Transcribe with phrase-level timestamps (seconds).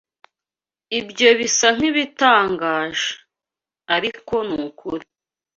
[0.99, 3.09] Ibyo bisa nkibitangaje,
[3.95, 5.05] ariko nukuri.